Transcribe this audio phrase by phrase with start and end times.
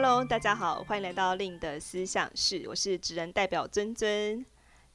[0.00, 4.46] Hello，大家好，欢迎来到令的思想室，我是职人代表尊尊。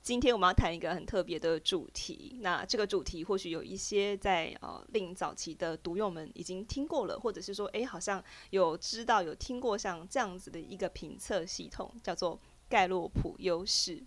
[0.02, 12.40] 今天我们要谈一个很特别的主题，那这个主题或许有一些在呃令早期的读友们已经听过了，或者是说，哎，好像有知道有听过像这样子的一个评测系统，叫做
[12.70, 14.02] 盖洛普优势。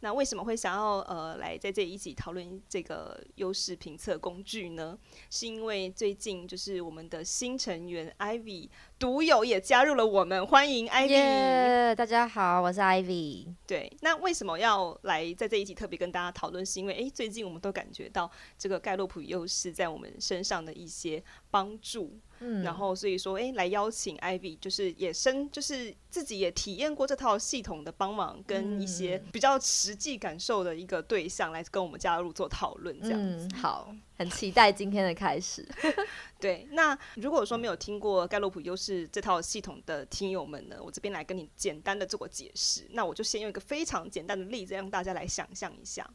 [0.00, 4.96] 那为什么会想要呃来在这一起讨论这个优势评测工具呢？
[5.30, 8.68] 是因为最近就是我们的新成员 Ivy
[8.98, 11.94] 独友也加入了我们，欢迎 Ivy。
[11.94, 13.54] 大家好，我是 Ivy。
[13.66, 16.64] 对，那为什么要来在这一集特别跟大家讨论？
[16.64, 21.22] 是因为诶，最近我们都感觉到这个盖洛普优势在我们身上的一些
[21.56, 22.20] 帮助。
[22.40, 33.48] 嗯，然后所以说，哎，来邀请 Ivy，就是也深，就是自己也体验过这套系统的帮忙，跟一些比较实际感受的一个对象来跟我们加入做讨论，这样子。
[33.50, 35.66] 嗯，好，很期待今天的开始。
[36.38, 42.86] 对，那如果说没有听过盖洛普优势这套系统的听友们呢，我这边来跟你简单的做个解释。
[42.90, 46.06] 那我就先用一个非常简单的例子，让大家来想象一下。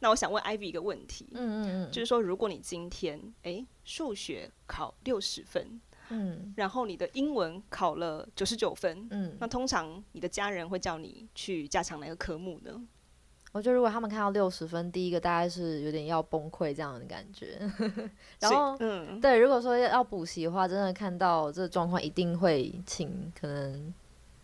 [0.00, 12.82] 那我想问 Ivy 一个问题，嗯嗯嗯，就是说，如果你今天诶数学考六十分，嗯，然后你的英文考了九十九分，嗯，那通常你的家人会叫你去加强哪个科目呢？
[13.52, 17.58] 我觉得如果他们看到六十分，第一个大概是有点要崩溃这样的感觉，
[18.40, 23.94] 然后，嗯，对，如果说要补习的话，真的看到这个状况，一定会请可能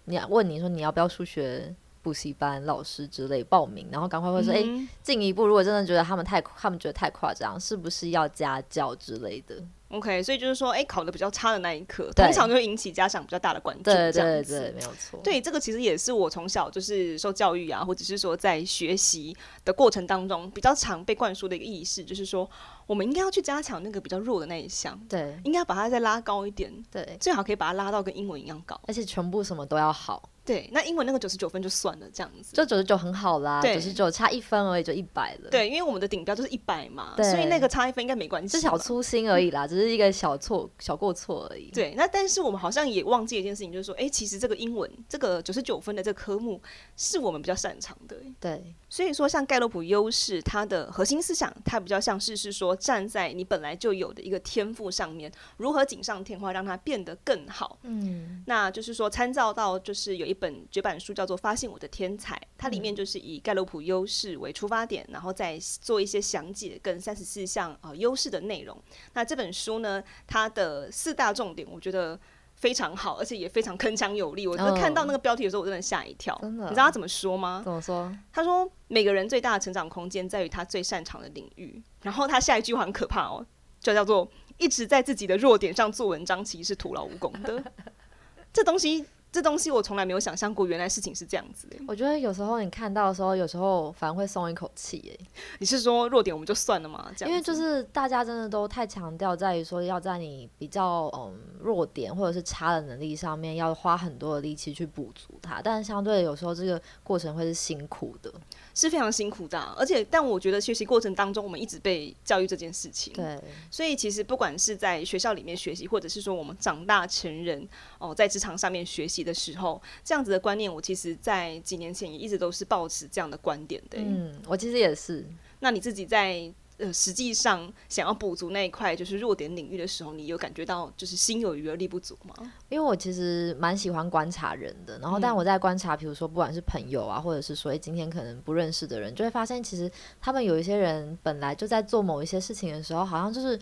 [0.05, 1.75] 你要问你说你要不要数学。
[2.03, 13.83] 补习班老师之类报名，然后赶快会说：“哎、嗯，进一步，如果真的觉得他们太，他们觉得太夸张，是不是要家教之类的？” OK，所以就是说，哎、欸，考的比较差的那一刻，通常就会引起家长比较大的关注。
[13.83, 15.19] 对对对，没有错。
[15.21, 22.49] 对，这个其实也是我从小就是受教育啊，或者是说在学习的过程当中比较常被灌输的一个意识，就是说
[22.87, 30.31] 我们应该要去加强那个比较弱的那一项，对，应该要把它再拉高一点，对，最好可以把它拉到跟英文一样高，而且全部什么都要好。
[30.51, 35.49] 对，那英文那个九十九分就算了，这样子就九十九很好啦，九十九差一分而已就一百了。
[35.49, 41.71] 对，因为我们的顶标就是一百嘛，所以那个差一分应该没关系，是小粗心而已啦，嗯、只是一个小错、小过错而已。
[41.71, 46.61] 对，那但是我们好像也忘记一件事情，就是说，哎、欸，其实这个英文这个九十九分的这个科目
[46.97, 48.17] 是我们比较擅长的。
[48.41, 57.79] 对，所以说像盖洛普优势，它的核心思想，它比较像是是说站在你本来就有的一个天赋上面，如何锦上添花，让它变得更好。
[57.83, 61.11] 嗯，那就是说参照到就是有一本绝版书。
[61.21, 68.81] 叫做发现我的天才，它里面就是以盖洛普优势为出发点，然后再做一些详解跟三十四项呃优势的内容。
[69.13, 72.19] 那这本书呢，它的四大重点我觉得
[72.55, 74.47] 非常好，而且也非常铿锵有力。
[74.47, 76.39] 我看到那个标题的时候，我真的吓一跳。
[76.41, 77.61] 真的，你知道他怎么说吗？
[77.63, 78.11] 怎么说？
[78.33, 81.83] 他说每个人最大的成长空间在于他最擅长的领域。
[82.03, 83.45] 然后他下一句话很可怕哦，
[83.81, 87.63] 就叫做一直在自己的弱点上做文章，其实是徒劳无功的。
[88.55, 89.05] 这东西。
[89.33, 91.77] 这东西我从来没有想象过，原来事情是这样子的。
[91.87, 95.17] 我觉得有时候你看到的时候，有时候反而会松一口气。
[95.17, 95.27] 哎，
[95.59, 97.11] 你是说弱点我们就算了吗？
[97.17, 105.61] 这样，因为就是大家真的都太强调在于说要在你比较嗯弱点或者是差的能力上面，要花很多的力气去补足它。
[105.63, 108.33] 但是相对有时候这个过程会是辛苦的。
[108.81, 113.13] 是非常辛苦的，而且，但我觉得学习过程当中，我们一直被教育这件事情。
[113.13, 113.39] 对，
[113.71, 117.69] 所以其实不管是在学校里面学习，或者是说我们长大成人
[117.99, 123.99] 哦，在职场上面学习的时候，这样子的观念，我其实在几年前也一直都是抱持这样的观点的。
[123.99, 125.27] 嗯，我其实也是。
[125.59, 126.51] 那你自己在？
[126.81, 132.35] 呃，实际上想要补足那一块就是弱点领域的时候，你有感觉到就是心有余而力不足吗？
[132.71, 143.59] 因为我其实蛮喜欢观察人的，然后但我在观察，比如说不管是朋友啊，或者是说今天可能不认识的人，就会发现其实他们有一些人本来就在做某一些事情的时候，好像就是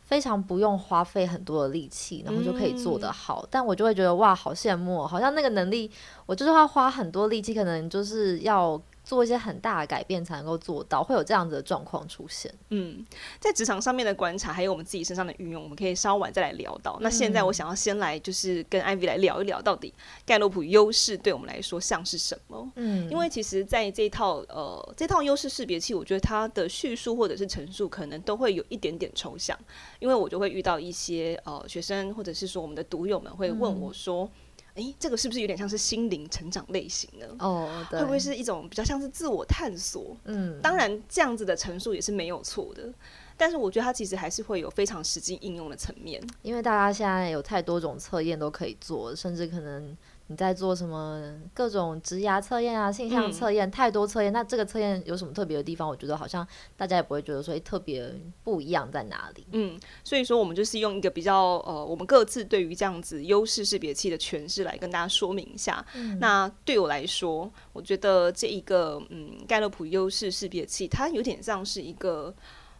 [0.00, 3.46] 非常不用花费很多的力气，然后就可以做得好。
[3.50, 5.90] 但我就会觉得哇，好羡慕，好像那个能力
[6.26, 8.80] 我就是要花很多力气，可能就是要。
[9.04, 12.52] 做一些很大的改变才能够做到，会有这样子的状况出现。
[12.70, 13.04] 嗯，
[13.40, 16.96] 在职场上面的观察，还有我们自己身上的运用，我们可以稍晚再来聊到。
[17.00, 19.92] 嗯、那现在我想要先来就是跟 Ivy 来聊一聊，到底
[20.24, 22.70] 盖洛普优势对我们来说像是什么？
[22.76, 29.58] 嗯，因为其实在这套呃这套优势识别器，我觉得它的叙述或者是陈述可能都会有一点点抽象，
[29.98, 34.24] 因为我就会遇到一些呃学生或者是说我们的读友们会问我说。
[34.24, 34.30] 嗯
[34.74, 37.26] 诶，这个是不是有点像是心灵成长类型呢？
[37.40, 40.16] 哦，对，会不会是一种比较像是自我探索？
[40.24, 42.90] 嗯，当然这样子的陈述也是没有错的，
[43.36, 46.22] 但是我觉得它其实还是会有非常实际应用的层面。
[46.40, 49.94] 因为大家现在有太多种测验都可以做，甚至可能
[50.32, 55.86] 你在做什么各种职涯测验啊、性向测验，太多测验，那这个测验有什么特别的地方？
[55.86, 58.10] 我觉得好像大家也不会觉得说特别
[58.42, 59.46] 不一样在哪里。
[59.52, 65.84] 嗯，所以说我们就是用一个比较呃，我们各自对于这样子优势识别器的诠释来跟大家说明一下。
[65.94, 72.34] 嗯、那对我来说，我觉得这一个嗯盖洛普优势识别器，它有点像是一个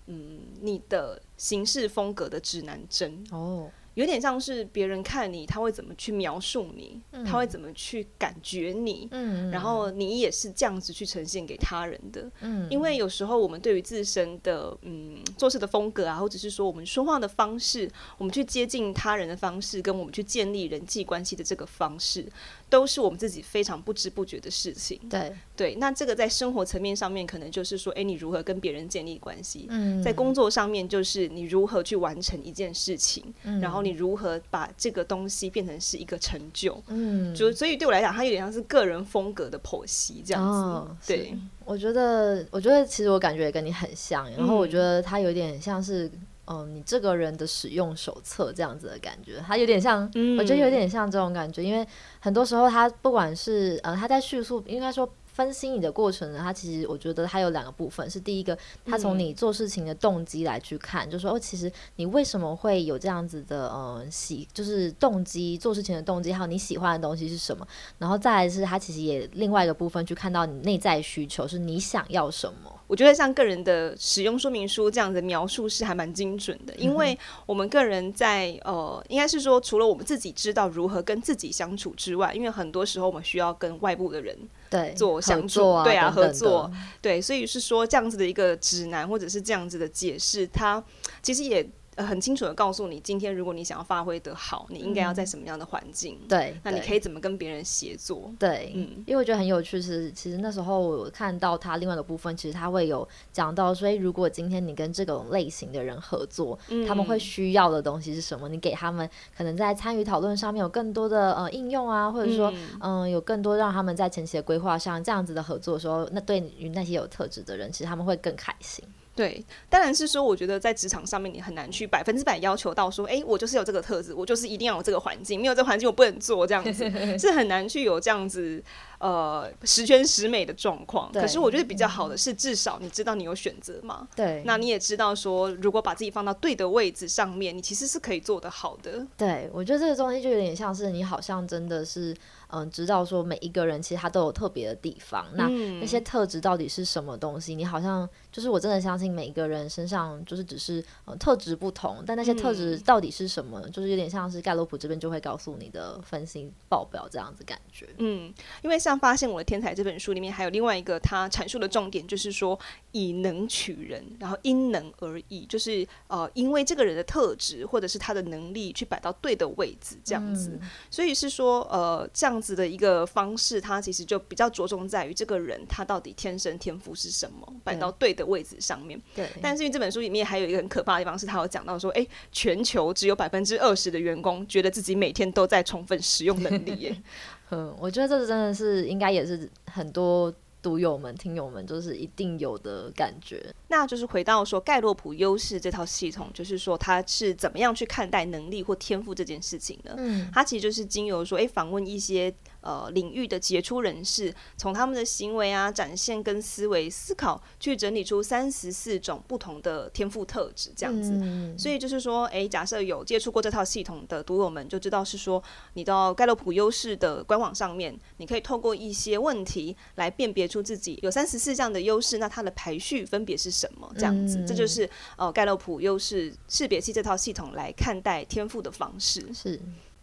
[0.06, 3.68] 嗯你的行事风格的指南针哦。
[3.94, 12.30] 有点像是别人看你，他会怎么去描述你，嗯、他会怎么去感觉你，嗯、然后你也是这样子去呈现给他人的。
[12.40, 22.26] 嗯、因为有时候我们对于自身的嗯做事的风格啊，或者是说我们说话的方式，我们去接近他人的方式，跟我们去建立人际关系的这个方式，
[22.72, 24.98] 都是我们自己非常不知不觉的事情。
[25.10, 29.66] 对对，那这个在生活层面上面，可能就是说，哎，你如何跟别人建立关系？
[29.68, 33.82] 嗯、在工作上面，就是你如何去完成一件事情，嗯、然后。
[33.82, 36.80] 你如何把这个东西变成是一个成就？
[36.86, 40.48] 嗯，就所以对我来讲，它有点像是个人风格的剖析这样子。
[40.48, 44.30] 哦、对，我觉得，我觉得其实我感觉也跟你很像。
[44.36, 49.42] 然后我觉得它有点像是，嗯、呃，你这个人的使用手册这样子的感觉。
[49.46, 51.86] 它有点像，嗯、我觉得有点像这种感觉，因为
[52.20, 55.08] 很多时候他不管是呃，他在叙述，应该说。
[55.32, 67.66] 分析你的过程呢，它其实我觉得它有两个部分，是第一个，它从你做事情的动机来去看，嗯、就说哦，其实你为什么会有这样子的嗯喜，就是动机做事情的动机，还有你喜欢的东西是什么，
[67.98, 72.70] 然后再来是它其实也另外一个部分去看到你内在需求，是你想要什么。
[72.86, 84.36] 我觉得像个人的使用说明书这样子描述是还蛮精准的，因为我们个人在呃，应该是说除了我们自己知道如何跟自己相处之外，因为很多时候我们需要跟外部的人
[84.72, 86.68] 对做相处，啊、对啊，合作，
[87.00, 90.82] 对，所以是说这样子的一个指南或者是这样子的解释，它
[91.22, 91.64] 其实也。
[91.94, 96.18] 呃，很清楚的告诉你，今天如果你想要发挥得好，你应该要在什么样的环境？
[96.22, 98.32] 嗯、对，那你可以怎么跟别人协作？
[98.38, 108.48] 对，嗯，因为我觉得很有趣是，其实那时候我看到他另外一个部分，其实他会有讲到所以，如果今天你跟这种类型的人合作，嗯、他们会需要的东西是什么？
[108.48, 109.06] 你给他们
[109.36, 112.50] 可能在参与讨论上面有更多的呃应用啊，或者说
[112.80, 118.82] 嗯、呃，有更多让他们在前期的规划上这样子的合作的时候，那对于那些有特质的人，其实他们会更开心。
[119.14, 128.62] 对，当然是说，我觉得在职场上面，你很难去百分之百要求到说，哎，我就是有这个特质，我就是一定要有这个环境，没有这个环境我不能做这样子， 是很难去有这样子
[128.98, 131.12] 呃十全十美的状况。
[131.12, 134.08] 可是我觉得比较好的是，至少你知道你有选择嘛。
[134.16, 139.06] 对，那你也知道说，如果把自己放到对的位置上面，你其实是可以做得好的。
[139.16, 142.16] 对，我觉得这个东西就有点像是你好像真的是。
[142.54, 145.48] 嗯，知道说每一个人其实他都有特别的地方，那
[145.80, 147.54] 那些特质到底是什么东西？
[147.54, 153.60] 你好像就是我真的相信每一个人身上就是只是呃特质不同，但那些特质到底是什么？
[153.70, 157.88] 就是有点像是盖洛普这边就会告诉你的分析报表这样子感觉。
[157.98, 162.58] 嗯，因为像《发现我的天才》这本书里面还有另外一个他阐述的重点，就是说
[162.90, 172.42] 以能取人，然后因能而异，就是呃因为这个人的特质或者是他的能力去摆到对的位置这样子，嗯、所以是说呃这样。
[172.42, 179.00] 子的一个方式，它其实就比较着重在于这个人他到底天生天赋是什么，摆到对的位置上面。
[179.14, 179.28] 对。
[179.40, 187.02] 但是因为这本书里面还有一个很可怕的地方，是他有讲到说，哎，全球只有百分之二十的员工觉得自己每天都在充分使用能力耶。
[187.50, 190.32] 嗯，我觉得这个真的是应该也是很多。
[190.62, 193.52] 读友们、听友们，就是一定有的感觉。
[193.66, 199.92] 那就是回到说盖洛普优势这套系统，就是说他是怎么样去看待能力或天赋这件事情呢？
[199.98, 202.32] 嗯，他其实就是经由说，诶，访问一些
[202.62, 211.10] 呃领域的杰出人士，从他们的行为啊、展现跟思维思考，去整理出三十四种不同的天赋特质，这样子。
[211.14, 215.42] 嗯，所以就是说，诶，假设有接触过这套系统的读友们，就知道是说，
[215.72, 220.52] 你到盖洛普优势的官网上面，你可以透过一些问题来辨别。
[220.52, 223.90] 出自己有三十四项的优势，那它的排序分别是什么？
[223.96, 229.32] 这样子，嗯、这就是呃盖洛普优势识别器这套系统来看待天赋的方式。
[229.32, 229.58] 是，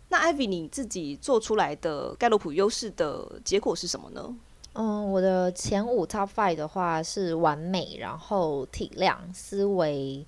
[0.10, 4.36] 那艾比你自己做出来的盖洛普优势的结果是什么呢？
[4.74, 10.26] 嗯，我的前五 Top Five 的话是完美，然后体谅、思维、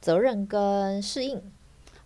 [0.00, 1.40] 责任跟适应。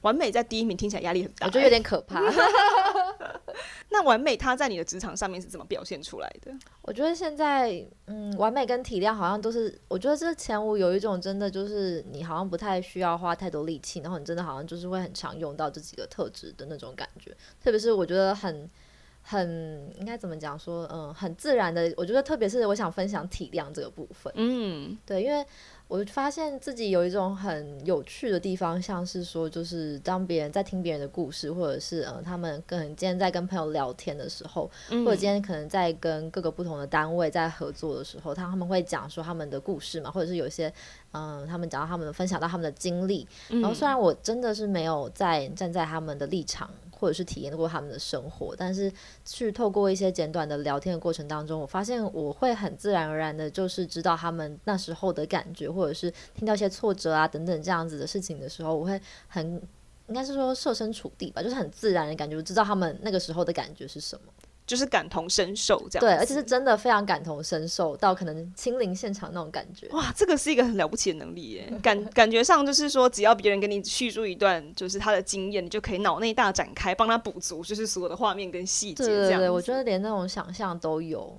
[0.03, 2.21] 完美在第一名，听起来压力很大，我觉得有点可怕。
[3.93, 6.53] 那完美，它在你的职场上面是怎么表现出来的？
[6.83, 17.37] 我觉得现在，嗯，完美跟体谅好像都是，我觉得这前五有一种真的就是你好像不太需要花太多力气，然后你真的好像就是会很常用到这几个特质的那种感觉。
[17.61, 18.71] 特别是我觉得很
[19.23, 21.93] 很应该怎么讲说，嗯，很自然的。
[21.97, 25.45] 我觉得特别是我想分享体谅这个部分，嗯，对，因为。
[25.91, 40.73] 我发现自己有一种很有趣的地方，像是说，就是当别人在听别人的故事，或者是呃，他们跟今天在跟朋友聊天的时候，嗯、或者今天可能在跟各个不同的单位在合作的时候，他他们会讲说他们的故事嘛，或者是有一些
[41.11, 46.71] 嗯、呃，他们讲到他们分享到他们的经历，然后虽然我真的是没有在站在他们的立场。
[47.01, 48.93] 或者是体验过他们的生活，但是
[49.25, 59.61] 去透过一些简短的聊天的过程当中，我发现我会很自然而然的，就是知道他们那时候的感觉，或者是听到一些挫折啊等等这样子的事情的时候，我会很
[60.09, 64.33] 应该是说设身处地吧，就是很自然的感觉，我知道他们那个时候的感觉是什么。
[64.71, 69.89] 就是感同身受这样，对，而且是真的非常感同身受到可能亲临现场那种感觉。
[69.89, 71.73] 哇，这个是一个很了不起的能力耶！
[71.83, 79.05] 感 感觉上就是说，只要别人给你叙述一段就是他的经验，你就可以脑内大展开，帮他补足，就是所有的画面跟细节。
[79.05, 81.37] 对对对，我觉得连那种想象都有。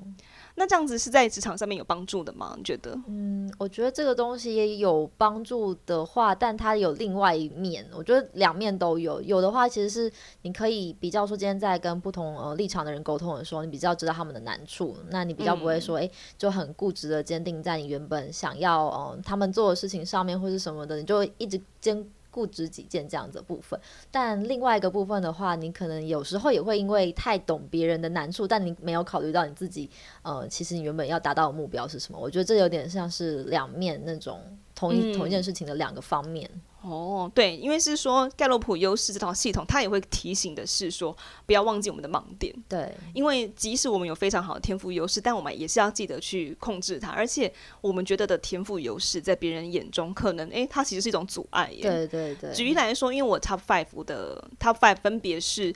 [0.61, 2.53] 那这样子是在职场上面有帮助的吗？
[2.55, 2.95] 你觉得？
[3.07, 7.83] 嗯，我觉得这个东西也有帮助的话，但它有另外一面。
[7.95, 9.19] 我觉得两面都有。
[9.23, 10.11] 有的话，其实是
[10.43, 22.07] 你可以比较说，今天在跟不同呃立场的人沟通的时候，你比较知道他们的难处，那你比较不会说，诶、嗯欸，就很固执的坚定在你原本想要呃他们做的事情上面，或是什么的，你就一直坚。
[22.31, 29.89] 固执己见这样子的部分，但另外一个部分的话，你可能有时候也会因为太懂别人的难处，但你没有考虑到你自己，
[30.23, 32.17] 呃，其实你原本要达到的目标是什么？
[32.17, 34.39] 我觉得这有点像是两面那种
[34.73, 36.49] 同一、嗯、同一件事情的两个方面。
[36.81, 42.51] 哦，对，因为是说盖洛普优势这套系统，它也会提醒的是说，不要忘记我们的盲点。
[42.67, 47.09] 对，因为即使我们有非常好的天赋优势，但我们也是要记得去控制它。
[47.09, 51.81] 而且我们觉得的天赋优势，在别人眼中可能，诶，它其实是一种阻碍耶。
[51.83, 52.51] 对对对。
[52.51, 55.71] 举例来说，因为我 Top Five 的 Top Five 分别是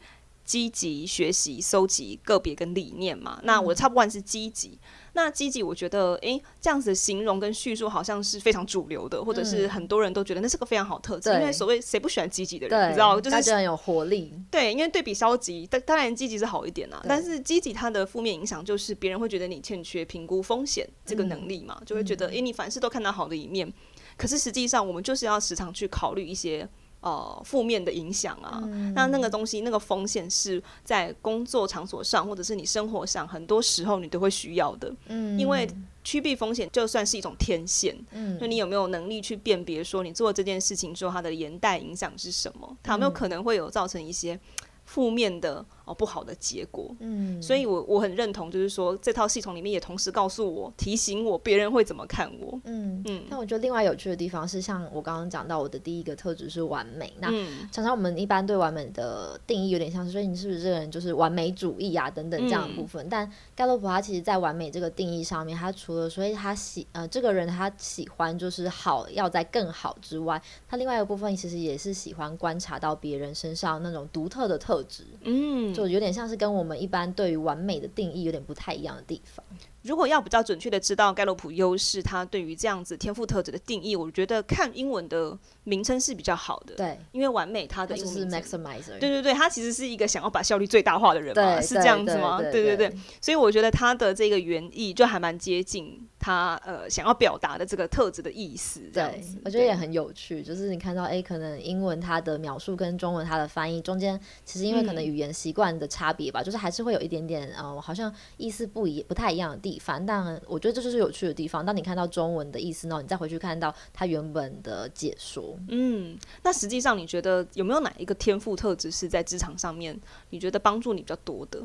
[0.46, 3.38] 积极学习、收集个别跟理念嘛。
[3.42, 4.80] 嗯、那我的 Top One 是积极。
[5.14, 14.34] 那积极，我觉得，诶、欸，这样子的形容跟叙述好像是非常主流的，或者是很多人都觉得那是个非常好特质，嗯、因为所谓谁不喜欢积极的人，你知道，就是很有活力。
[14.52, 23.72] 对，因为对比消极，但当然积极是好一点啦，但是积极它的负面影响就是别人会觉得你欠缺评估风险这个能力嘛，嗯、就会觉得，诶、欸，你凡事都看到好的一面，
[24.18, 26.68] 可是实际上我们就是要时常去考虑一些。
[27.06, 34.92] 呃，负面的影响啊，嗯、那那个东西，那个风险是在工作场所上，或者是你生活上，很多时候你都会需要的。
[35.06, 35.70] 嗯，因为
[36.04, 37.96] 趋避风险就算是一种天线。
[38.10, 42.76] 嗯，就你有没有能力去辨别，说你做这件事情之后，它的连带影响是什么？
[42.82, 44.40] 它有没有可能会有造成一些
[44.86, 45.64] 负面的？
[45.86, 46.94] 哦，不好的结果。
[47.00, 52.60] 嗯，所以我我很认同，就是说这套系统里面也同时告诉我、提醒我，别人会怎么看我。
[52.66, 53.24] 嗯嗯。
[53.30, 57.14] 那我觉得另外有趣的地方是，像我刚刚讲到，我的第一个特质是完美。
[57.20, 57.30] 那
[57.72, 63.06] 常常我们一般对完美的定义有点像是，所以你是不是这个人就是完美主义啊等等这样的部分。
[63.06, 75.04] 嗯、但盖洛普他其实在完美这个定义上面，他除了所以他喜呃这个人他喜欢就是好要在更好之外，他另外一个部分其实也是喜欢观察到别人身上那种独特的特质。
[75.24, 75.75] 嗯。
[75.76, 79.44] 就有点像是跟我们一般对于完美的定义有点不太一样的地方。
[79.84, 86.74] 如果要比较准确的知道盖洛普优势，它对于这样子天赋特质的定义，我觉得看英文的名称是比较好的。
[86.74, 88.98] 对，因为完美它的就是 maximizer。
[89.00, 92.42] 对对对，它其实是一个想要把效率最大化的人嘛，是这样子吗？
[92.42, 92.92] 对对对，
[93.22, 98.82] 所以我觉得它的这个原意就还蛮接近他呃想要表达的这个特质的意思。
[98.92, 110.16] 这样子，我觉得也很有趣，就是你看到哎，可能英文它的描述跟中文它的翻译中间，其实因为可能语言习惯的差别吧，就是还是会有一点点呃，好像意思不一不太一样的地方，但。
[110.48, 111.66] 我觉得这就是有趣的地方。
[111.66, 115.58] 当你看到中文的意思呢，你再回去看到它原本的解说。
[115.68, 121.62] 嗯，那实际上你觉得有没有哪一个天赋特质是在职场上面你觉得帮助你比较多的？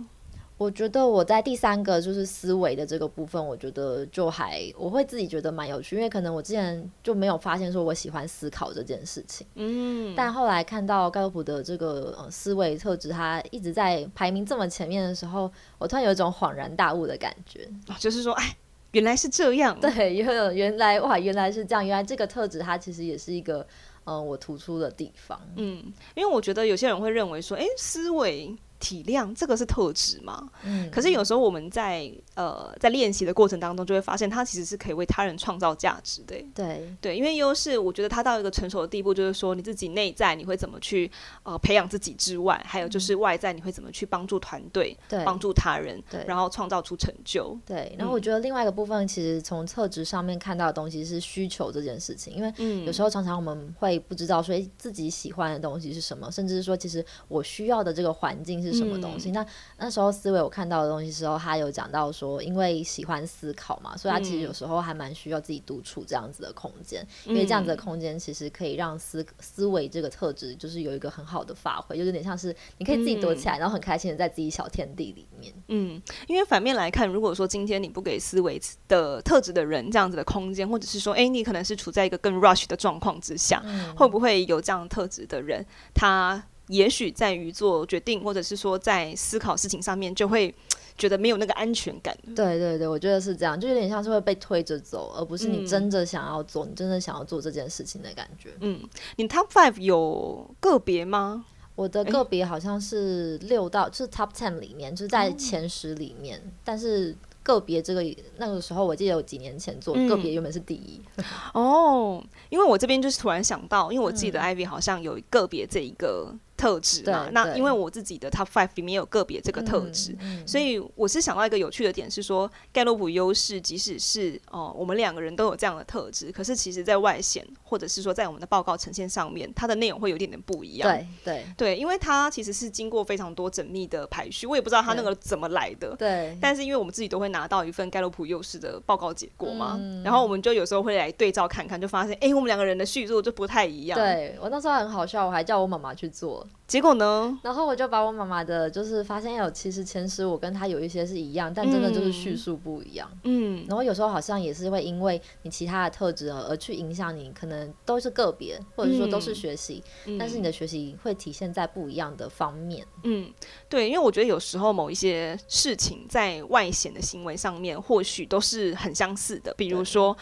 [0.61, 9.47] 我觉得我在第三个就是思维的这个部分，我觉得就还我会自己觉得蛮有趣，因为可能我之前就没有发现说我喜欢思考这件事情。
[9.55, 17.67] 嗯，但后来看到盖洛普的这个呃思维特质，它一直在排名这么前面的时候，我突然有一种恍然大悟的感觉，
[17.99, 18.55] 就是说，哎。
[18.93, 23.67] 原来是这样，对，有原来哇，原来是这样，原来这个特质它其实也是一个，嗯、
[24.05, 28.57] 呃，我突出的地方，嗯，因为我觉得有些人会认为说，哎，思维。
[28.83, 30.49] 体谅这个是特质嘛？
[30.65, 36.35] 嗯，可是有时候我们在呃在练习的过程当中，就会发现它其实是可以为他人创造价值的。
[36.55, 41.11] 对对，因为优势，我觉得它到一个成熟的地步，就是说你自己内在你会怎么去
[41.43, 47.55] 呃培养自己之外，还有就是外在你会怎么去帮助团队、对帮助他人，对然后创造出成就。
[47.67, 52.51] 对，然后我觉得另外一个部分，其实从特质上面看到的东西是需求这件事情，因为
[52.87, 58.81] 有时候常常我们会不知道说自己喜欢的东西是什么，甚至是说其实我需要的这个环境是。
[58.81, 59.31] 什么东西。
[59.31, 59.47] 嗯、那
[59.79, 75.53] 那时候思维我看到的东西时候，他有讲到说，因为喜欢思考嘛，所以他其实有时候还蛮需要自己独处这样子的空间，嗯、因为这样子的空间其实可以让思思维这个特质就是有一个很好的发挥，就有点像是你可以自己躲起来，嗯、然后很开心的在自己小天地里面。
[75.69, 90.55] 嗯，因为反面来看，如果说今天你不给思维的特质的人这样子的空间，或者是说，哎，你可能是处在一个更 rush 的状况之下，嗯、会不会有这样特质的人，他也许在于做决定，或者是说在思考事情上面，就会
[90.97, 92.17] 觉得没有那个安全感。
[92.37, 98.51] 对对对，我觉得是这样，就有点像是会被推着走，而不是你真的想要做，嗯、你真的想要做这件事情的感觉。
[98.61, 98.81] 嗯，
[99.17, 101.45] 你 Top Five 有个别吗？
[101.75, 107.17] 我的个别好像是六到，就是 Top Ten 里面，就是在前十里面，嗯、但是。
[107.43, 108.05] 个别这个
[108.37, 111.01] 那个时候，我记得有几年前做、嗯、个别原本是第一
[111.55, 116.35] 哦，因为我这边就是突然想到，因为我记得 Ivy 好像有个别这一个。
[116.61, 130.87] 特质嘛，那因为我自己的 Top Five 里面有个别这个特质，嗯嗯、所以我是想到一个有趣的点是说，盖洛普优势，即使是哦，我们两个人都有这样的特质，可是其实在外显或者是说在我们的报告呈现上面，它的内容会有点点不一样。
[130.91, 135.97] 对对对，因为它其实是经过非常多缜密的排序，我也不知道它那个怎么来的。
[135.97, 136.37] 对。
[136.43, 143.99] 但是因为我们自己都会拿到一份盖洛普优势的报告结果嘛，嗯、然后我们就有时候会来对照看看，就发现哎、欸，我们两个人的叙述就不太一样。
[143.99, 146.47] 对，我那时候很好笑，我还叫我妈妈去做。
[146.67, 147.37] 结果呢？
[147.43, 153.11] 然后我就把我妈妈的，就是发现有其实前十我跟她有一些是一样，但真的就是叙述不一样。
[153.25, 162.87] 嗯，然后有时候好像也是会因为你其他的特质而去影响你，可能都是个别，或者说都是学习，嗯、但是你的学习会体现在不一样的方面。
[163.03, 163.29] 嗯，
[163.69, 170.17] 对，因为我觉得有时候某一些事情在外显的行为上面，或许都是很相似的，比如说。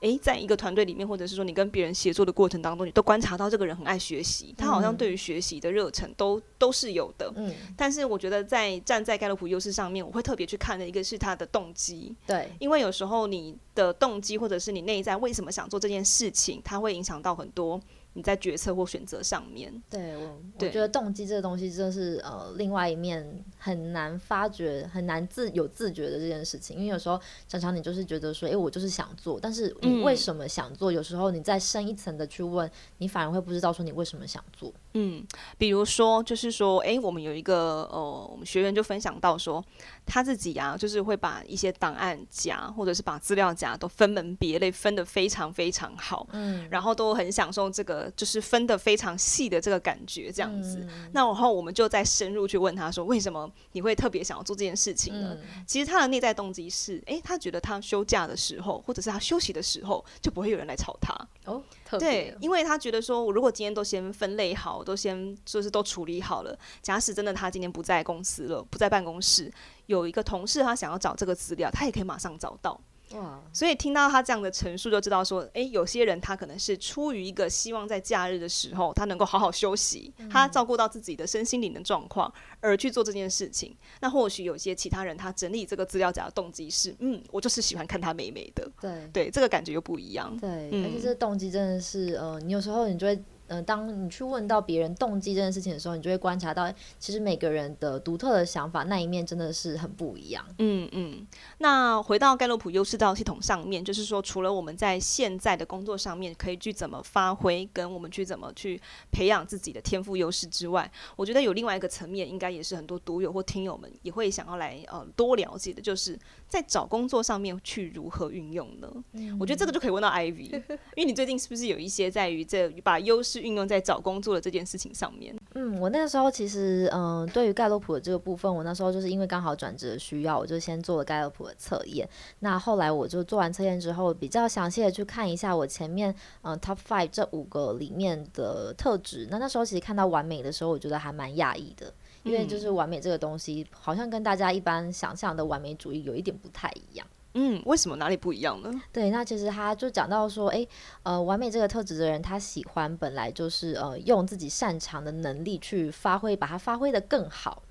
[0.00, 7.32] 诶，在一个团队里面，或者是说你跟别人协作的过程当中，你都观察到这个人很爱学习，他好像对于学习的热忱都都是有的。
[7.36, 12.14] 嗯，但是我觉得在站在盖洛普优势上面，我会特别去看的一个是他的动机。
[12.26, 17.80] 对，因为有时候你的动机或者是你内在为什么想做这件事情，它会影响到很多。
[18.14, 26.76] 你在决策或选择上面，对我，我觉得动机这个东西真的是呃，另外一面很难发觉、很难自有自觉的这件事情。
[26.76, 30.90] 因为有时候常常你就是觉得说，哎，我就是想做，但是你为什么想做？
[30.90, 34.72] 嗯、有时候你再深一层的去问，你反而会不知道说你为什么想做。
[34.94, 35.24] 嗯，
[35.56, 39.64] 比如说就是说，哎，我们有一个呃，我们学员就分享到说，
[40.04, 47.97] 他自己啊，就是会把一些档案夹或者是把资料夹都分门别类，分得非常非常好，嗯，然后都很享受这个。
[48.16, 50.78] 就是分得非常细的这个感觉，这样子。
[50.82, 55.36] 嗯、那然后我们就再深入去问他说，为什么你会特别想要做这件事情呢？
[55.40, 61.14] 嗯、其实他的内在动机是，诶，他觉得他休假的时候，或者是他休息的时候，就不会有人来吵他。
[61.44, 61.62] 哦。
[61.98, 69.50] 对，因为他觉得说，我如果今天都先分类好，都先就是都处理好了，假使真的他今天不在公司了，不在办公室，
[69.86, 72.78] 有一个同事他想要找这个资料，他也可以马上找到。
[73.14, 83.76] 哇，所以听到他这样的陈述，就知道说，诶、欸，有些人他可能是出于一个希望在假日的时候，他能够好好休息，嗯、他照顾到自己的身心灵的状况，而去做这件事情。
[84.00, 88.70] 那或许有些其他人，他整理这个资料夹的动机是，嗯，我就是喜欢看他美美的。
[88.80, 90.36] 对对，这个感觉又不一样。
[90.38, 93.18] 对，嗯、而且这动机真的是，呃，你有时候你就会。
[93.48, 100.44] 嗯、呃，当你去问到别人动机这件事情的时候，你就会观察到，其实每个人的独特的想法那一面真的是很不一样。
[100.58, 101.26] 嗯嗯。
[101.58, 108.80] 那回到盖洛普优势道系统上面，就是说，除了我们在现在的工作上面可以去怎么发挥，跟我们去怎么去
[109.10, 118.92] 培养自己的天赋优势之外，我觉得有另外一个层面，应该也是很多读友或听友们也会想要来呃多了解的，就是在找工作上面去如何运用呢？
[119.12, 120.52] 嗯、我觉得这个就可以问到 Ivy，
[120.94, 125.34] 因为你最近是不是有一些在于这把优势运用在找工作的这件事情上面。
[125.54, 132.08] 嗯，我那个时候其实，嗯、呃，对于盖洛普的这个部分，我那时候就是因为刚好转职的需要，我就先做了盖洛普的测验。
[132.40, 136.10] 那后来我就做完测验之后，比较详细的去看一下我前面，
[136.42, 139.26] 嗯、呃、，Top Five 这五个里面的特质。
[139.30, 147.06] 那那时候其实看到完美的时候，我觉得还蛮讶异的，因为就是完美这个东西，好像跟大家一般想象的完美主义有一点不太一样。
[147.40, 148.82] 嗯，为什么哪里不一样呢？
[148.92, 150.68] 对，那其实他就讲到说，诶，
[151.04, 157.62] 呃，完美这个特质的人，他喜欢本来就是呃，用自己擅长的能力去发挥，把它发挥的更好。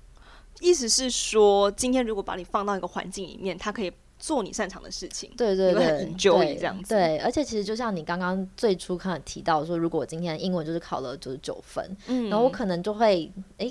[0.60, 6.94] 意思是说，今天如果把你放到一个环境里面，他可以做你擅长的事情，对对对，很 enjoy 这样子。
[6.94, 13.70] 对，而且其实就像你刚刚最初可能提到说，如果我今天英文就是考了九十九分，嗯，然后我可能就会诶。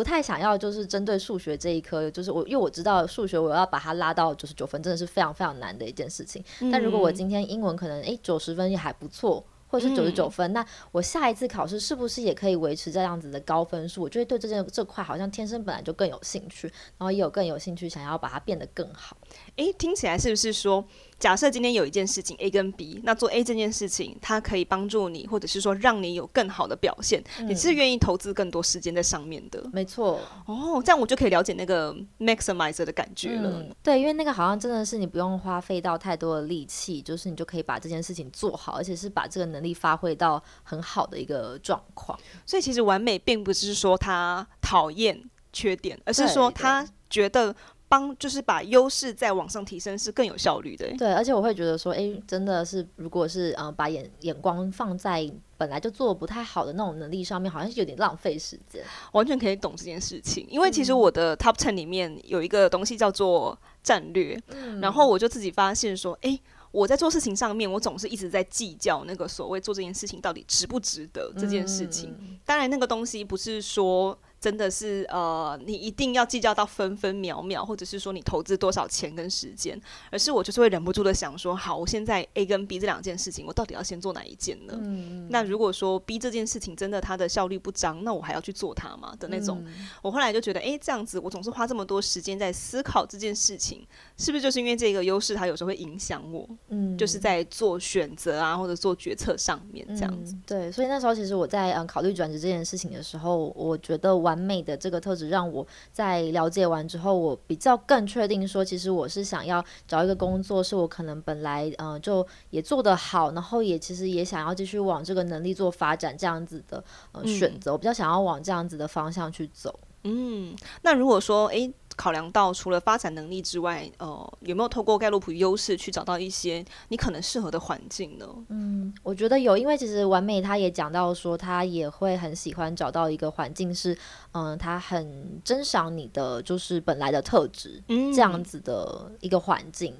[0.00, 6.42] 不太想要，就是针对数学这一科，就是我，因为我知道数学我要把它拉到九十九分，真的是非常非常难的一件事情。
[6.60, 14.00] 嗯、但如果我今天英文可能诶九十分也还不错，或者是九十九分，嗯、那我下一次考试是不是也可以维持这样子的高分数？
[14.00, 19.14] 我就会对这件这块好像天生本来就更有兴趣，然后也有更有兴趣想要把它变得更好。
[19.56, 20.84] 诶，听起来是不是说，
[21.18, 29.62] 假设今天有一件事情 A 跟 B，那做 A 这件事情，它可以帮助你，或者是说让你有更好的表现，嗯、你是愿意投资更多时间在上面的？
[29.72, 30.20] 没错。
[30.46, 33.50] 哦，这样我就可以了解那个 maximizer 的感觉了。
[33.60, 42.18] 嗯、对，因为那个好像真的是你不用花费到太多的力气，就是你就可以把这件事情做好，而且是把这个能力发挥到很好的一个状况。
[42.46, 47.54] 所以其实完美并不是说他讨厌缺点，而是说他觉得。
[47.90, 50.88] 帮就是把优势再往上提升是更有效率的。
[50.96, 58.84] 对，而且我会觉得说，诶，真的是，如果是嗯、呃，把眼眼光放在本来就做得不太好的那种能力上面，好像是有点浪费时间。
[59.10, 72.14] 完全可以懂这件事情，因为其实我的 Top Ten 里面有一个东西叫做战略，嗯、然后我就自己发现说，诶，我在做事情上面，我总是一直在计较那个所谓做这件事情到底值不值得这件事情。
[72.20, 74.16] 嗯、当然，那个东西不是说。
[74.40, 79.78] 真的是呃，你一定要计较到分分秒秒，或者是说你投资多少钱跟时间，
[80.10, 84.74] 而是我就是会忍不住的想说，好，我现在 A 跟 B 这两件事情，我到底要先做哪一件呢？
[84.80, 89.14] 嗯、那如果说 B 这件事情真的它的效率不彰，那我还要去做它吗？
[89.20, 96.48] 的那种，嗯、我后来就觉得，哎、欸，这样子我总是花这么多时间在思考这件事情，是不是就是因为这个优势，它有时候会影响我？
[96.68, 100.32] 嗯，就是在做选择啊，或者做决策上面这样子。
[100.32, 104.29] 嗯、对，所以那时候其实我在嗯考虑转职这件事情的时候，我觉得我。
[104.30, 119.76] 完美的这个特质让我在了解完之后，我比较更确定说，其实我是想要找一个工作，是我可能本来嗯、就也做得好，然后也其实也想要继续往这个能力做发展这样子的呃选择，我比较想要往这样子的方向去走。
[120.04, 121.72] 嗯，那如果说诶。
[121.96, 128.26] 考量到除了发展能力之外，呃，有没有透过盖洛普优势去找到一些你可能适合的环境呢？
[128.48, 133.92] 嗯，我觉得有，因为其实完美他也讲到说，他也会很喜欢找到一个环境是，
[134.32, 139.94] 嗯、呃，他很珍赏你的就是本来的特质，嗯，这样子的一个环境，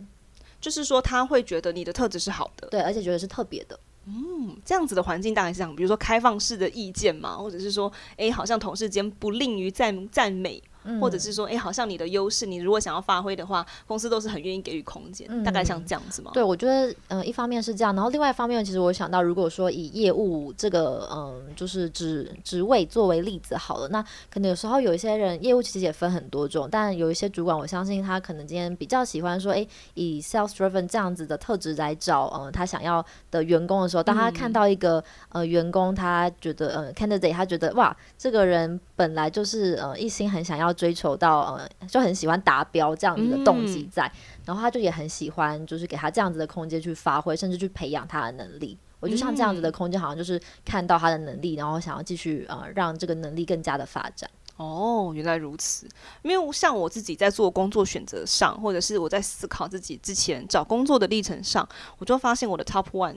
[0.60, 3.78] 就是说他会觉得你的特质是好的，对，而且觉得是特别的。
[4.06, 10.62] 嗯，这样子的环境大概是这样，比如说开放式的意见嘛，或者是说，哎，好像同事间不吝于赞赞美。
[11.00, 16.30] 或者是说，哎、欸，好像你的优势，你如果想要发挥的话，公司都是很愿意给予空间，嗯、大概像这样子吗？
[16.34, 34.98] 对，我觉得，嗯、呃，一方面是这样，然后另外一方面，其实我想到，如果说以业务这个，嗯、呃，就是职职位作为例子好了，那可能有时候有一些人业务其实也分很多种，但有一些主管，我相信他可能今天比较喜欢说，哎、欸，以 sales driven 这样子的特质来找，嗯、呃，他想要的员工的时候，当他看到一个、
[35.30, 41.68] 嗯、呃员工，他觉得，呃，candidate，他觉得哇，这个人本来就是呃一心很想要追求到呃。
[41.88, 48.78] 就很喜欢达标这样子的动机在，嗯、然后他就也很喜欢，就是给他这样子的空间去发挥，甚至去培养他的能力。
[49.00, 54.30] 我就像这样子的空间，好像就是看到他的能力，然后想要继续呃让这个能力更加的发展。
[54.56, 55.88] 哦，原来如此。
[56.22, 63.16] 因为像我自己在做工作选择上，或者是我在思考自己之前找工作的历程上，我就发现我的 top one。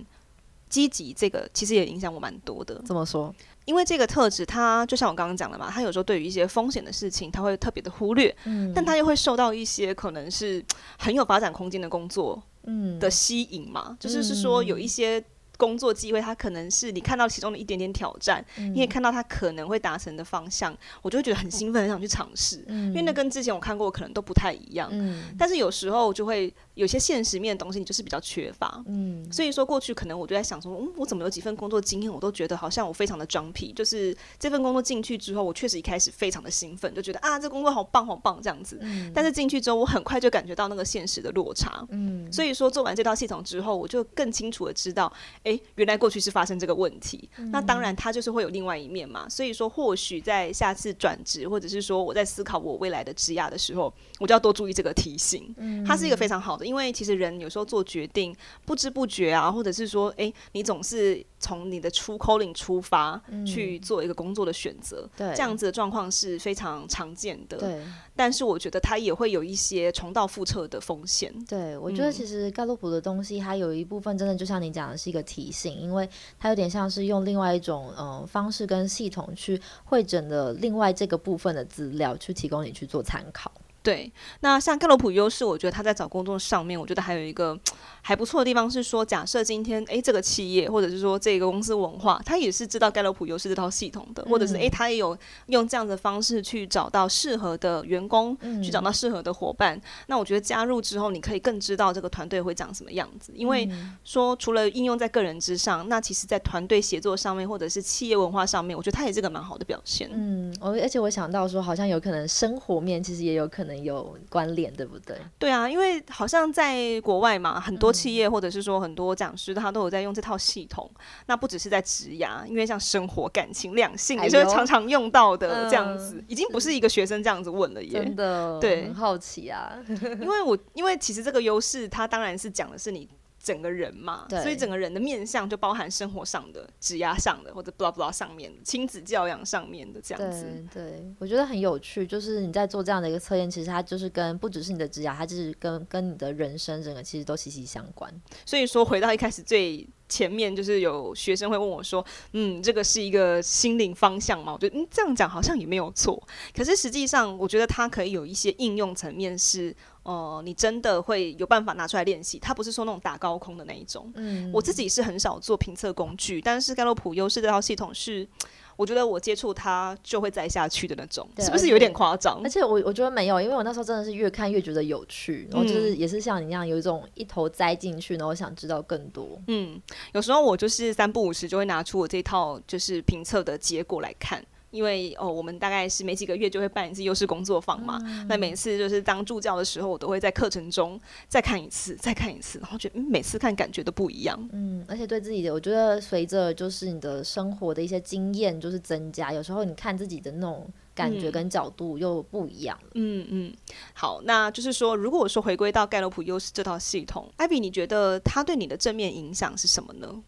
[0.69, 2.81] 积极这个其实也影响我蛮多的。
[2.81, 3.31] 怎么说？
[3.65, 10.63] 因为这个特质，它就像我刚刚讲的嘛，它有时候对于一些风险的事情，他会特别的忽略，嗯，但他又会受到一些可能是
[10.97, 15.23] 很有发展空间的工作，嗯，的吸引嘛，嗯、就是是说有一些。
[15.57, 24.89] 工作机会，它可能是你看到其中的一点点挑战，嗯、你也看到它可能会达成的方向，我就会觉得很兴奋，很想去尝试，嗯、因为那跟之前我看过可能都不太一样。
[24.91, 28.83] 嗯、但是有时候就会有些现实面的东西，你就是比较缺乏。
[28.87, 33.71] 嗯、所以说过去可能我就在想说，嗯，我怎么有几份工作经验，我都觉得好像我非常的装皮。
[33.73, 38.77] 就是这份工作进去之后，我确实一开始非常的兴奋，就觉得啊，这工作好棒好棒这样子。
[38.81, 41.85] 嗯、但是进去之后，我很快就感觉到那个现实的落差。
[41.91, 45.11] 嗯、所以说做完这套系统之后，我就更清楚的知道。
[45.43, 49.27] 诶，原来过去是发生这个问题，嗯、那当然它就是会有另外一面嘛。
[49.29, 55.53] 所以说，或许在下次转职，或者是说我在思考我未来的职涯的时候，我就要多注意这个提醒。
[55.57, 61.23] 嗯，它是一个非常好的，因为其实人有时候做决定不知不觉啊，或者是说，哎，你总是。
[61.43, 67.57] 从你的出 calling 出发去做一个工作的选择，嗯、对，这样子的状况是非常常见的。
[67.57, 67.81] 对，
[68.15, 71.33] 但是我觉得它也会有一些重蹈覆辙的风险。
[71.45, 83.51] 对，我觉得其实盖洛普的东西，它有一部分真的就像你讲的是一个提醒，因为它有点像是用另外一种嗯、呃、方式跟系统去会诊的另外这个部分的资料，去提供你去做参考。
[83.83, 87.59] 对，那像盖洛普优势，我觉得他在找工作上面，我觉得还有一个
[88.01, 95.17] 还不错的地方是说，假设今天诶这个企业或者是说这个公司文化，他也是知道盖洛普优势这套系统的，或者是诶他也有
[95.47, 99.79] 用这样的方式去找到适合的员工，去找到适合的伙伴。
[100.07, 103.69] 那我觉得加入之后，你可以更知道这个团队会长什么样子，因为
[104.05, 110.09] 说除了应用在个人之上，那其实在团队协作上面或者是企业文化上面，我觉得他也是个蛮好的表现。
[110.13, 113.72] 嗯，我而且我想到说，好像有可能生活面其实也有可能。
[113.81, 115.17] 有关联，对不对？
[115.39, 120.89] 对啊，因为好像在国外嘛，很多企业或者是说很多讲师，他都有在用这套系统。
[120.93, 126.17] 嗯、那不只是在职涯，因为像生活、感情、两性，也是常常用到的这样子。
[126.17, 129.73] 哎呃、已经不是一个学生这样子问了耶，真的，对，很好奇啊。
[129.87, 133.07] 因为我因为其实这个优势，它当然是讲的是你。
[133.43, 140.65] 整个人嘛，对所以整个人的面相就包含生活上的、职涯上的，或者 blah blah 上面亲子教养上面的这样子。
[140.73, 148.09] 对，对，我觉得很有趣，就是你在做这样的一个测验，其实它就是跟不只是你的职涯，它就是跟跟你的人生整个其实都息息相关。
[148.45, 149.85] 所以说，回到一开始最。
[150.09, 156.21] 前面就是有学生会问我说：“嗯，这个是一个心灵方向吗？”我觉得嗯，这样讲好像也没有错。
[156.55, 162.37] 可是实际上，我觉得它可以有一些应用层面是，呃，你真的会有办法拿出来练习。
[162.37, 164.11] 它不是说那种打高空的那一种。
[164.15, 168.27] 嗯，我自己是很少做评测工具，但是盖洛普优势这套系统是。
[168.75, 172.41] 我觉得我接触它就会栽下去的那种，是不是有点夸张？
[172.43, 179.39] 而且我我觉得没有，因为我那时候真的是越看越觉得有趣，然后就是也是像你一样有一种一头栽进去，然后想知道更多。
[179.45, 179.79] 嗯，
[180.13, 184.43] 有时候我就是三不五时就会拿出我这套就是评测的结果来看。
[184.73, 187.99] 因为哦，我们大概是每几个月就会办一次优势工作坊嘛。
[188.05, 194.37] 嗯、那每次就是当助教的时候，我都会在课程中再看一次，再看一次，然后觉得嗯，每次看感觉都不一样。
[194.51, 202.77] 嗯，而且对自己的，我觉得随着就是你的生活的一些经验就是增加，有时候你看自己的那种感觉跟角度又不一样。
[202.95, 203.53] 嗯嗯，
[203.93, 210.21] 好，那就是说，如果我说回归到盖洛普优势这套系统，艾比，你觉得它对你的正面影响是什么呢？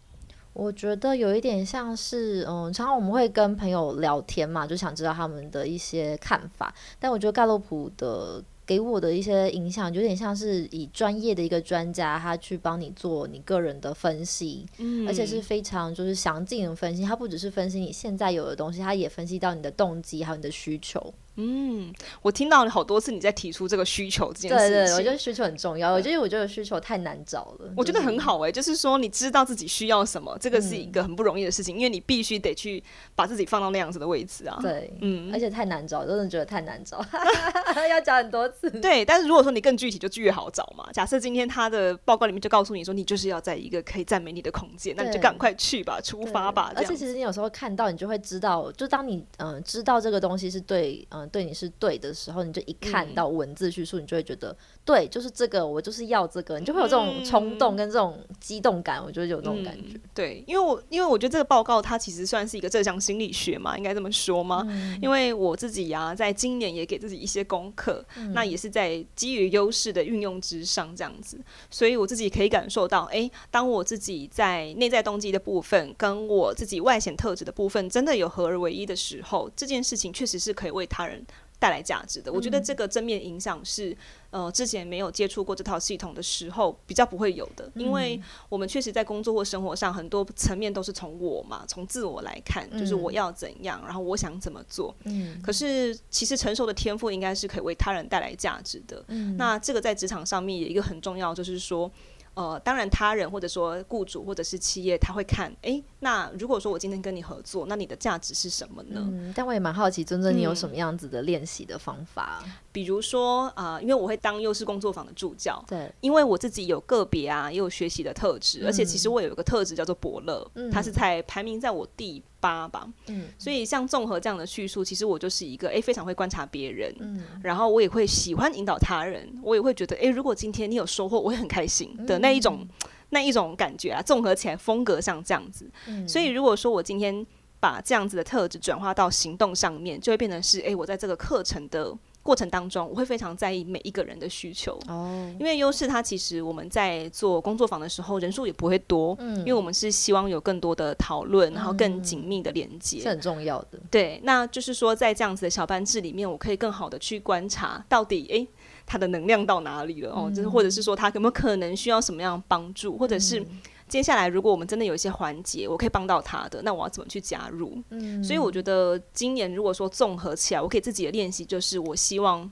[0.56, 6.74] 我觉得有一点像是，嗯，常常我们会跟朋友聊天嘛，就想知道他们的一些看法。
[6.98, 17.04] 但我觉得盖洛普的给我的一些影响，有点像是以专业的一个专家，他去帮你做你个人的分析，嗯，而且是非常就是详尽的分析。
[17.04, 21.14] 他不只是分析你现在有的东西，他也分析到你的动机还有你的需求。
[21.38, 24.70] 嗯，我听到了好多次你在提出这个需求这件事情。
[24.70, 25.92] 对对，我觉得需求很重要。
[25.92, 27.72] 我觉得我觉得需求太难找了。
[27.76, 32.84] 我觉得很好哎、欸，就是说你知道自己需要什么，这个是一个很不容易的事情，嗯、因为你必须得去
[33.16, 34.58] 把自己放到那样子的位置啊。
[34.62, 37.04] 对，嗯，而且太难找，真的觉得太难找，
[37.90, 38.70] 要找很多次。
[38.70, 40.88] 对，但是如果说你更具体，就越好找嘛。
[40.94, 46.72] 假设今天他的报告里面就告诉你说，你就是要在一个可以赞美你的空间，那你就赶快去吧，出发吧。
[46.76, 52.16] 而且其实你有时候看到，你就会知道，就当你嗯、呃、知道这个东西是对，嗯、呃、对你是对的。
[52.16, 60.02] 时候，你就一看到文字叙述，你就会觉得，嗯、对，就是这个，我就是要这个，你就会有这种冲动跟这种激动感，我觉得有那种感觉、嗯。
[60.14, 64.64] 对，因为我因为我觉得这个报告它其实算是一个正向心理学嘛，应该这么说吗？
[64.70, 71.38] 嗯、因为我自己呀、啊，在今年也给自己一些功课，嗯、那也是在基于优势的运用之上这样子，
[71.70, 81.15] 所以我自己可以感受到，哎，当我自己在内在动机的部分跟我自己外显特质的部分真的有合而为一的时候，这件事情确实是可以为他人。
[81.58, 83.96] 带来价值的，我觉得这个正面影响是，
[84.30, 94.94] 呃，之前没有接触过这套系统的时候比较不会有的，因为我们确实在工作或生活上很多层面都是从我嘛，从自我来看，就是我要怎样，然后我想怎么做。
[95.06, 99.04] 嗯，可是其实成熟的天赋应该是可以为他人带来价值的。
[99.08, 101.90] 嗯，那这个在职场上面有一个很重要，就是说。
[102.36, 109.00] 呃，当然，他人或者说雇主或者是企业，他会看，诶，那如果说我今天跟你合作，那你的价值是什么呢？
[109.00, 112.44] 嗯，但我也蛮好奇，尊尊，你有什么样子的练习的方法？
[112.46, 137.26] 嗯比如说啊、呃，因为我会当优势工作坊的助教，对，因为我自己有个别啊，也有学习的特质，嗯、而且其实我有一个特质叫做伯乐，嗯，他是在排名在我第八吧，嗯，所以像综合这样的叙述，其实我就是一个诶非常会观察别人，嗯，然后我也会喜欢引导他人，我也会觉得诶如果今天你有收获，我会很开心的那一种、嗯、那一种感觉啊，综合起来风格像这样子，嗯，所以如果说我今天
[137.60, 141.98] 把这样子的特质转化到行动上面，就会变成是诶我在这个课程的。
[142.26, 144.80] 过程当中，我会非常在意每一个人的需求。
[144.88, 153.80] 哦，因为优势它其实我们在做工作坊的时候人数也不会多，嗯，因为我们是希望有更多的讨论，然后更紧密的连接，是很重要的。
[153.92, 158.48] 对，那就是说在这样子的小班制里面，我可以更好的去观察到底，诶，
[158.88, 163.46] 他的能量到哪里了哦，就是或者是说他有没有可能需要什么样的帮助，或者是。
[163.88, 167.82] 接下来，如果我们真的有一些环节，我可以帮到他的，那我要怎么去加入？
[167.92, 172.50] 嗯，所以我觉得今年如果说综合起来，我给自己的练习就是，我希望，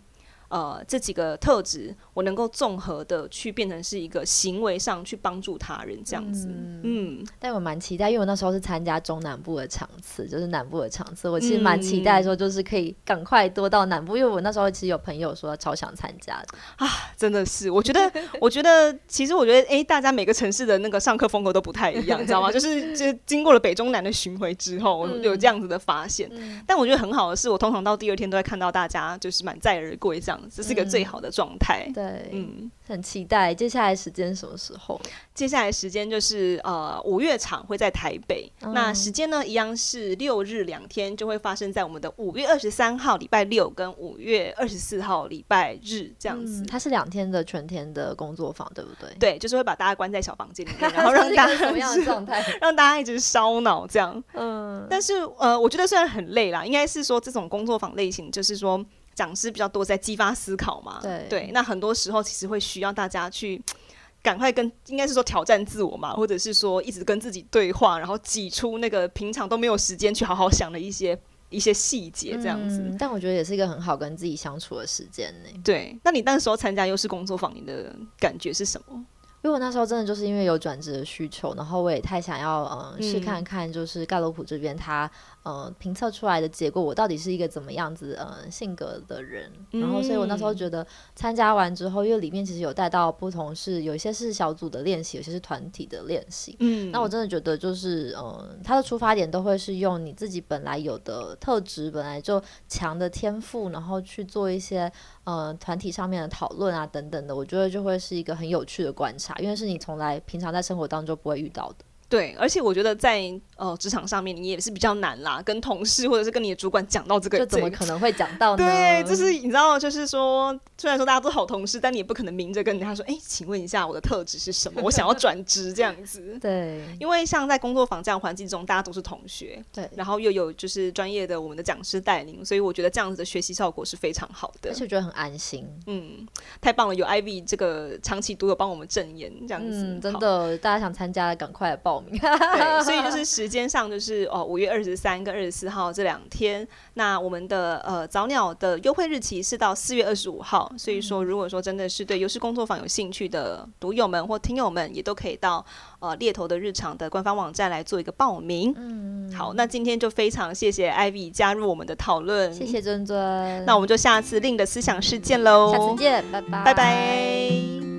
[0.50, 6.47] 呃这几个特质，我能够综合的去变成是一个行为上去帮助他人这样子。
[6.49, 16.47] 嗯，嗯，但我蛮期待，因为我那时候是参加中南部的场次，就是南部的场次，我其实蛮期待说，就是可以赶快多到南部，嗯，因为我那时候其实有朋友说超想参加的
[16.78, 22.52] 啊，真的是，我觉得， 我觉得，其实我觉得，哎，大家每个城市的那个上课风格都不太一样，你知道吗？
[22.52, 26.30] 就是 就经过了北中南的巡回之后，我有这样子的发现。
[26.32, 31.86] 嗯，但我觉得很好的是，我通常到第二天都会看到大家就是满载而归，这样子，这是一个最好的状态。
[31.95, 32.03] 嗯。
[32.04, 35.00] 对，嗯，很期待接下来时间什么时候？
[35.34, 46.62] 接下来时间就是呃五月场会在台北，嗯，那时间呢一样是六日两天，就会发生在我们的五月二十三号礼拜六跟五月二十四号礼拜日这样子。
[46.62, 49.10] 嗯，它是两天的全天的工作坊，对不对？
[49.20, 52.44] 对，就是会把大家关在小房间里面， 然后让大家什么样的状态？
[52.62, 54.22] 让大家一直烧脑这样。
[54.34, 60.99] 嗯，但是呃，我觉得虽然很累啦，应该是说这种工作坊类型，就是说讲师比较多，在激发思考嘛。
[61.02, 63.62] 对对，那很多时候其实会需要大家去
[64.23, 71.17] 赶快跟，应该是说挑战自我嘛，或者是说一直跟自己对话，然后挤出那个平常都没有时间去好好想的一些
[71.49, 72.80] 一些细节这样子。
[72.80, 75.49] 嗯，但我觉得也是一个很好跟自己相处的时间呢。
[75.63, 79.06] 对，那你那时候参加优势工作坊，你的感觉是什么？
[79.43, 82.63] 因为我那时候真的就是因为有转职的需求，然后我也太想要
[82.97, 85.12] 嗯试看看，就是盖洛普这边他
[85.43, 89.51] 呃评测出来的结果，我到底是一个怎么样子呃性格的人。
[89.71, 96.56] 然后所以我那时候觉得参加完之后，因为里面其实有带到不同是有一些是小组的练习，有些是团体的练习。
[96.60, 104.91] 嗯，那我真的觉得就是呃，他的出发点都会是用你自己本来有的特质，本来就强的天赋，然后去做一些
[105.25, 109.36] 呃团体上面的讨论啊等等的，我觉得就会是一个很有趣的观察。
[109.39, 111.86] 因为是你从来平常在生活当中不会遇到的。
[112.13, 113.23] 对，而且我觉得在
[113.56, 118.63] 呃职场上面，你也是比较难啦，跟同事或者是跟你的主管讲到这个，就怎么可能会讲到呢？
[118.63, 124.80] 对，就是你知道，就是说，虽然说大家都好同事，但你也不可能明着跟人家说，哎，请问一下我的特质是什么？
[124.84, 126.38] 我想要转职这样子。
[126.39, 135.67] 对，因为像在工作坊这样环境中，大家都是同学，对，然后又有就是专业的我们的讲师带领，所以我觉得这样子的学习效果是非常好的，而且觉得很安心。
[135.88, 136.28] 嗯，
[136.62, 142.03] 太棒了，有 Ivy 这个长期读友帮我们证言，这样子，嗯，真的，大家想参加的赶快报名。
[142.10, 142.20] 对。
[142.84, 146.68] 所以就是时间上就是哦，五月二十三跟二十四号这两天。
[146.96, 150.72] 那我们的呃早鸟的优惠日期是到四月二十五号。
[150.78, 155.66] 所以说，如果说真的是对优势工作坊有兴趣的读友们或听友们，也都可以到
[156.00, 158.74] 呃猎头的日常的官方网站来做一个报名。
[158.78, 162.54] 嗯，好，那今天就非常谢谢 Ivy 加入我们的讨论。
[162.54, 163.66] 谢谢尊尊。
[163.66, 165.72] 那我们就下次 Lean 的思想事件喽。
[165.72, 166.63] 下次见，拜拜。
[166.63, 167.92] 拜拜。